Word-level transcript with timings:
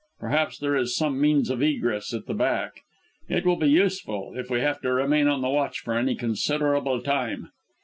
Perhaps 0.19 0.57
there 0.57 0.75
is 0.75 0.97
some 0.97 1.21
means 1.21 1.51
of 1.51 1.61
egress 1.61 2.11
at 2.11 2.25
the 2.25 2.33
back. 2.33 2.81
It 3.29 3.45
will 3.45 3.55
be 3.57 3.67
useful 3.69 4.33
if 4.35 4.49
we 4.49 4.59
have 4.61 4.81
to 4.81 4.91
remain 4.93 5.27
on 5.27 5.41
the 5.43 5.49
watch 5.49 5.81
for 5.81 5.93
any 5.93 6.15
considerable 6.15 7.03
time." 7.03 7.51